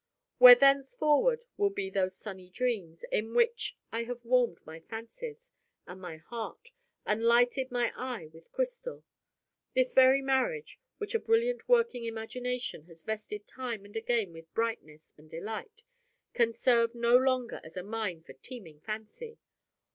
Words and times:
Where 0.39 0.55
thenceforward 0.55 1.45
will 1.57 1.69
be 1.69 1.91
those 1.91 2.17
sunny 2.17 2.49
dreams, 2.49 3.03
in 3.11 3.35
which 3.35 3.77
I 3.91 4.05
have 4.05 4.25
warmed 4.25 4.57
my 4.65 4.79
fancies, 4.79 5.51
and 5.85 6.01
my 6.01 6.17
heart, 6.17 6.71
and 7.05 7.21
lighted 7.23 7.69
my 7.69 7.93
eye 7.95 8.25
with 8.25 8.51
crystal? 8.51 9.03
This 9.75 9.93
very 9.93 10.23
marriage, 10.23 10.79
which 10.97 11.13
a 11.13 11.19
brilliant 11.19 11.69
working 11.69 12.05
imagination 12.05 12.85
has 12.85 13.01
invested 13.01 13.45
time 13.45 13.85
and 13.85 13.95
again 13.95 14.33
with 14.33 14.51
brightness 14.55 15.13
and 15.17 15.29
delight, 15.29 15.83
can 16.33 16.51
serve 16.51 16.95
no 16.95 17.15
longer 17.15 17.61
as 17.63 17.77
a 17.77 17.83
mine 17.83 18.23
for 18.23 18.33
teeming 18.33 18.79
fancy. 18.79 19.37